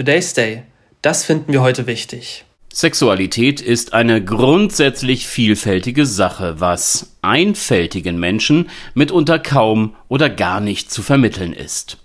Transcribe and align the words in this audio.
Today's 0.00 0.32
Day. 0.32 0.62
Das 1.02 1.26
finden 1.26 1.52
wir 1.52 1.60
heute 1.60 1.86
wichtig. 1.86 2.46
Sexualität 2.72 3.60
ist 3.60 3.92
eine 3.92 4.24
grundsätzlich 4.24 5.26
vielfältige 5.26 6.06
Sache, 6.06 6.54
was 6.58 7.18
einfältigen 7.20 8.18
Menschen 8.18 8.70
mitunter 8.94 9.38
kaum 9.38 9.94
oder 10.08 10.30
gar 10.30 10.60
nicht 10.60 10.90
zu 10.90 11.02
vermitteln 11.02 11.52
ist. 11.52 11.98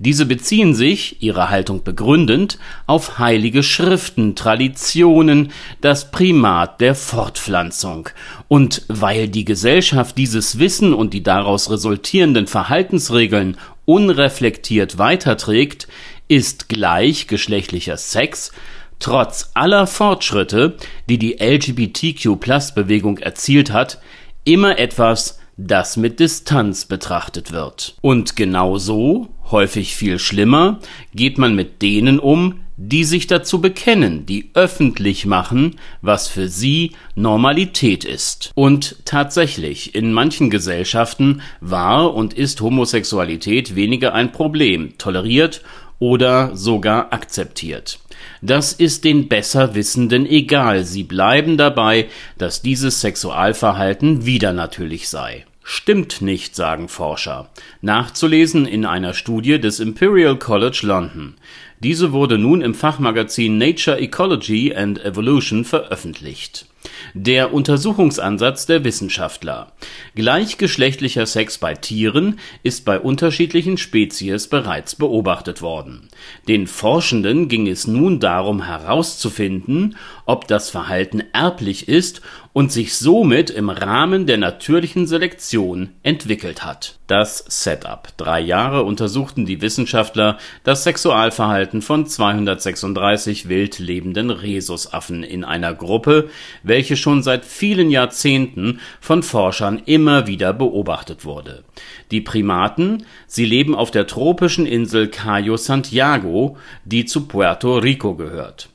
Diese 0.00 0.26
beziehen 0.26 0.74
sich, 0.74 1.22
ihre 1.22 1.48
Haltung 1.48 1.84
begründend, 1.84 2.58
auf 2.88 3.20
heilige 3.20 3.62
Schriften, 3.62 4.34
Traditionen, 4.34 5.52
das 5.80 6.10
Primat 6.10 6.80
der 6.80 6.96
Fortpflanzung. 6.96 8.08
Und 8.48 8.82
weil 8.88 9.28
die 9.28 9.44
Gesellschaft 9.44 10.18
dieses 10.18 10.58
Wissen 10.58 10.92
und 10.92 11.14
die 11.14 11.22
daraus 11.22 11.70
resultierenden 11.70 12.48
Verhaltensregeln 12.48 13.56
unreflektiert 13.84 14.98
weiterträgt, 14.98 15.88
ist 16.28 16.68
gleichgeschlechtlicher 16.68 17.96
Sex 17.96 18.52
trotz 18.98 19.50
aller 19.54 19.86
Fortschritte, 19.86 20.76
die 21.08 21.18
die 21.18 21.38
LGBTQ-Plus-Bewegung 21.40 23.18
erzielt 23.18 23.72
hat, 23.72 24.00
immer 24.44 24.78
etwas, 24.78 25.38
das 25.56 25.96
mit 25.96 26.20
Distanz 26.20 26.84
betrachtet 26.84 27.52
wird. 27.52 27.96
Und 28.00 28.36
genau 28.36 28.78
so, 28.78 29.28
häufig 29.50 29.96
viel 29.96 30.18
schlimmer, 30.18 30.78
geht 31.14 31.38
man 31.38 31.54
mit 31.54 31.82
denen 31.82 32.20
um, 32.20 32.60
die 32.76 33.02
sich 33.02 33.26
dazu 33.26 33.60
bekennen, 33.60 34.24
die 34.24 34.50
öffentlich 34.54 35.26
machen, 35.26 35.76
was 36.00 36.28
für 36.28 36.48
sie 36.48 36.92
Normalität 37.16 38.04
ist. 38.04 38.52
Und 38.54 39.04
tatsächlich, 39.04 39.96
in 39.96 40.12
manchen 40.12 40.48
Gesellschaften 40.48 41.42
war 41.60 42.14
und 42.14 42.34
ist 42.34 42.60
Homosexualität 42.60 43.74
weniger 43.74 44.14
ein 44.14 44.30
Problem, 44.30 44.96
toleriert 44.96 45.62
oder 45.98 46.56
sogar 46.56 47.12
akzeptiert. 47.12 47.98
Das 48.42 48.72
ist 48.72 49.04
den 49.04 49.28
Besserwissenden 49.28 50.26
egal, 50.26 50.84
sie 50.84 51.02
bleiben 51.02 51.56
dabei, 51.56 52.08
dass 52.36 52.62
dieses 52.62 53.00
Sexualverhalten 53.00 54.26
wieder 54.26 54.52
natürlich 54.52 55.08
sei. 55.08 55.44
Stimmt 55.70 56.22
nicht, 56.22 56.56
sagen 56.56 56.88
Forscher. 56.88 57.50
Nachzulesen 57.82 58.64
in 58.64 58.86
einer 58.86 59.12
Studie 59.12 59.60
des 59.60 59.80
Imperial 59.80 60.38
College 60.38 60.80
London. 60.82 61.34
Diese 61.80 62.12
wurde 62.12 62.38
nun 62.38 62.62
im 62.62 62.74
Fachmagazin 62.74 63.58
Nature 63.58 63.98
Ecology 63.98 64.74
and 64.74 65.04
Evolution 65.04 65.64
veröffentlicht. 65.66 66.66
Der 67.14 67.52
Untersuchungsansatz 67.52 68.66
der 68.66 68.84
Wissenschaftler. 68.84 69.72
Gleichgeschlechtlicher 70.14 71.26
Sex 71.26 71.58
bei 71.58 71.74
Tieren 71.74 72.38
ist 72.62 72.84
bei 72.84 73.00
unterschiedlichen 73.00 73.78
Spezies 73.78 74.48
bereits 74.48 74.94
beobachtet 74.94 75.62
worden. 75.62 76.08
Den 76.46 76.66
Forschenden 76.66 77.48
ging 77.48 77.66
es 77.66 77.86
nun 77.86 78.20
darum 78.20 78.62
herauszufinden, 78.62 79.96
ob 80.26 80.48
das 80.48 80.70
Verhalten 80.70 81.22
erblich 81.32 81.88
ist 81.88 82.22
und 82.52 82.72
sich 82.72 82.94
somit 82.94 83.50
im 83.50 83.70
Rahmen 83.70 84.26
der 84.26 84.38
natürlichen 84.38 85.06
Selektion 85.06 85.90
entwickelt 86.02 86.64
hat. 86.64 86.97
Das 87.08 87.42
Setup. 87.48 88.08
Drei 88.18 88.38
Jahre 88.38 88.82
untersuchten 88.82 89.46
die 89.46 89.62
Wissenschaftler 89.62 90.36
das 90.62 90.84
Sexualverhalten 90.84 91.80
von 91.80 92.06
236 92.06 93.48
wild 93.48 93.78
lebenden 93.78 94.28
Rhesusaffen 94.28 95.22
in 95.22 95.42
einer 95.42 95.72
Gruppe, 95.72 96.28
welche 96.62 96.98
schon 96.98 97.22
seit 97.22 97.46
vielen 97.46 97.90
Jahrzehnten 97.90 98.80
von 99.00 99.22
Forschern 99.22 99.80
immer 99.86 100.26
wieder 100.26 100.52
beobachtet 100.52 101.24
wurde. 101.24 101.64
Die 102.10 102.20
Primaten, 102.20 103.06
sie 103.26 103.46
leben 103.46 103.74
auf 103.74 103.90
der 103.90 104.06
tropischen 104.06 104.66
Insel 104.66 105.08
Cayo 105.08 105.56
Santiago, 105.56 106.58
die 106.84 107.06
zu 107.06 107.26
Puerto 107.26 107.78
Rico 107.78 108.16
gehört. 108.16 108.68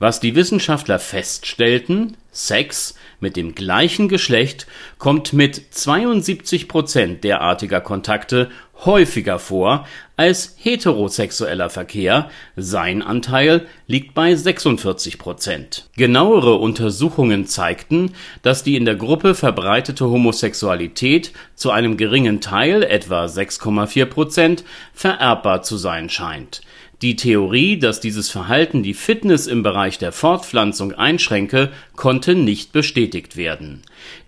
Was 0.00 0.18
die 0.18 0.34
Wissenschaftler 0.34 0.98
feststellten, 0.98 2.16
Sex 2.36 2.94
mit 3.18 3.36
dem 3.36 3.54
gleichen 3.54 4.08
Geschlecht 4.08 4.66
kommt 4.98 5.32
mit 5.32 5.62
72 5.70 6.68
Prozent 6.68 7.24
derartiger 7.24 7.80
Kontakte 7.80 8.50
häufiger 8.84 9.38
vor 9.38 9.86
als 10.16 10.54
heterosexueller 10.58 11.70
Verkehr, 11.70 12.30
sein 12.56 13.02
Anteil 13.02 13.66
liegt 13.86 14.14
bei 14.14 14.34
46 14.34 15.18
Prozent. 15.18 15.88
Genauere 15.96 16.54
Untersuchungen 16.56 17.46
zeigten, 17.46 18.12
dass 18.42 18.62
die 18.62 18.76
in 18.76 18.84
der 18.84 18.96
Gruppe 18.96 19.34
verbreitete 19.34 20.06
Homosexualität 20.06 21.32
zu 21.54 21.70
einem 21.70 21.96
geringen 21.96 22.40
Teil, 22.40 22.82
etwa 22.82 23.24
6,4 23.24 24.06
Prozent, 24.06 24.64
vererbbar 24.92 25.62
zu 25.62 25.76
sein 25.76 26.08
scheint 26.10 26.60
die 27.02 27.16
Theorie, 27.16 27.78
dass 27.78 28.00
dieses 28.00 28.30
Verhalten 28.30 28.82
die 28.82 28.94
Fitness 28.94 29.46
im 29.46 29.62
Bereich 29.62 29.98
der 29.98 30.12
Fortpflanzung 30.12 30.92
einschränke, 30.92 31.70
konnte 31.94 32.34
nicht 32.34 32.72
bestätigt 32.72 33.36
werden. 33.36 33.82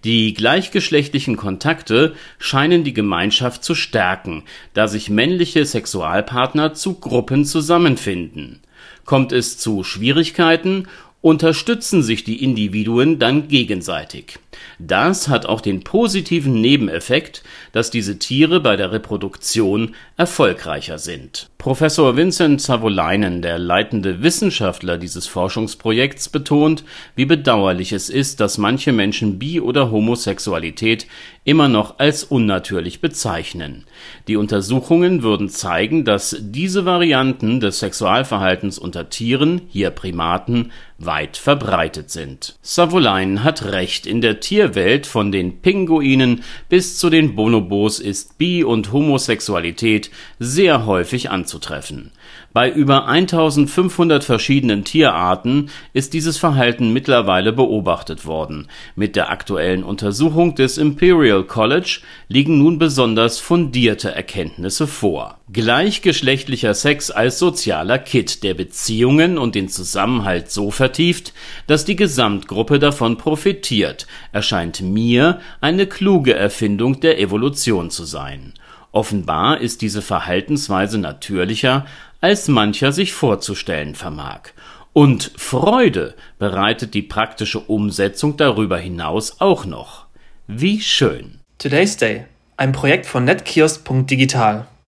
Die 0.04 0.34
gleichgeschlechtlichen 0.34 1.36
Kontakte 1.36 2.14
scheinen 2.38 2.84
die 2.84 2.92
Gemeinschaft 2.92 3.64
zu 3.64 3.74
stärken, 3.74 4.42
da 4.74 4.86
sich 4.86 5.08
männliche 5.08 5.64
Sexualpartner 5.64 6.74
zu 6.74 6.94
Gruppen 7.00 7.46
zusammenfinden. 7.46 8.60
Kommt 9.06 9.32
es 9.32 9.56
zu 9.56 9.82
Schwierigkeiten 9.82 10.88
unterstützen 11.20 12.02
sich 12.02 12.22
die 12.22 12.42
Individuen 12.42 13.18
dann 13.18 13.48
gegenseitig. 13.48 14.38
Das 14.78 15.28
hat 15.28 15.46
auch 15.46 15.60
den 15.60 15.82
positiven 15.82 16.60
Nebeneffekt, 16.60 17.42
dass 17.72 17.90
diese 17.90 18.18
Tiere 18.18 18.60
bei 18.60 18.76
der 18.76 18.92
Reproduktion 18.92 19.94
erfolgreicher 20.16 20.98
sind. 20.98 21.48
Professor 21.58 22.16
Vincent 22.16 22.60
Savolainen, 22.60 23.42
der 23.42 23.58
leitende 23.58 24.22
Wissenschaftler 24.22 24.96
dieses 24.96 25.26
Forschungsprojekts, 25.26 26.28
betont, 26.28 26.84
wie 27.16 27.24
bedauerlich 27.24 27.92
es 27.92 28.10
ist, 28.10 28.38
dass 28.40 28.58
manche 28.58 28.92
Menschen 28.92 29.38
Bi- 29.38 29.60
oder 29.60 29.90
Homosexualität 29.90 31.06
immer 31.44 31.68
noch 31.68 31.98
als 31.98 32.24
unnatürlich 32.24 33.00
bezeichnen. 33.00 33.86
Die 34.28 34.36
Untersuchungen 34.36 35.22
würden 35.22 35.48
zeigen, 35.48 36.04
dass 36.04 36.36
diese 36.40 36.84
Varianten 36.84 37.58
des 37.58 37.80
Sexualverhaltens 37.80 38.78
unter 38.78 39.08
Tieren, 39.08 39.62
hier 39.68 39.90
Primaten, 39.90 40.70
weit 40.98 41.36
verbreitet 41.36 42.10
sind. 42.10 42.58
Savolainen 42.60 43.44
hat 43.44 43.64
recht, 43.64 44.06
in 44.06 44.20
der 44.20 44.40
Tierwelt 44.40 45.06
von 45.06 45.30
den 45.30 45.62
Pinguinen 45.62 46.42
bis 46.68 46.98
zu 46.98 47.08
den 47.08 47.36
Bonobos 47.36 48.00
ist 48.00 48.36
Bi- 48.36 48.64
und 48.64 48.92
Homosexualität 48.92 50.10
sehr 50.40 50.86
häufig 50.86 51.30
anzutreffen. 51.30 52.10
Bei 52.52 52.70
über 52.70 53.06
1500 53.06 54.24
verschiedenen 54.24 54.82
Tierarten 54.82 55.70
ist 55.92 56.14
dieses 56.14 56.38
Verhalten 56.38 56.92
mittlerweile 56.92 57.52
beobachtet 57.52 58.26
worden. 58.26 58.68
Mit 58.96 59.16
der 59.16 59.30
aktuellen 59.30 59.84
Untersuchung 59.84 60.54
des 60.54 60.78
Imperial 60.78 61.44
College 61.44 62.00
liegen 62.26 62.58
nun 62.58 62.78
besonders 62.78 63.38
fundierte 63.38 64.12
Erkenntnisse 64.12 64.86
vor. 64.86 65.38
Gleichgeschlechtlicher 65.52 66.74
Sex 66.74 67.10
als 67.10 67.38
sozialer 67.38 67.98
Kit, 67.98 68.42
der 68.42 68.54
Beziehungen 68.54 69.38
und 69.38 69.54
den 69.54 69.68
Zusammenhalt 69.68 70.50
so 70.50 70.70
vertieft, 70.88 71.34
dass 71.66 71.84
die 71.84 71.96
Gesamtgruppe 71.96 72.78
davon 72.78 73.18
profitiert, 73.18 74.06
erscheint 74.32 74.80
mir 74.80 75.40
eine 75.60 75.86
kluge 75.86 76.34
Erfindung 76.34 77.00
der 77.00 77.20
Evolution 77.20 77.90
zu 77.90 78.04
sein. 78.04 78.54
Offenbar 78.90 79.60
ist 79.60 79.82
diese 79.82 80.00
Verhaltensweise 80.00 80.96
natürlicher, 80.96 81.84
als 82.22 82.48
mancher 82.48 82.92
sich 82.92 83.12
vorzustellen 83.12 83.94
vermag. 83.94 84.54
Und 84.94 85.30
Freude 85.36 86.14
bereitet 86.38 86.94
die 86.94 87.02
praktische 87.02 87.60
Umsetzung 87.60 88.38
darüber 88.38 88.78
hinaus 88.78 89.42
auch 89.42 89.66
noch. 89.66 90.06
Wie 90.46 90.80
schön. 90.80 91.40
Today's 91.58 91.98
Day, 91.98 92.24
ein 92.56 92.72
Projekt 92.72 93.04
von 93.04 93.24
netkiosk.digital. 93.24 94.68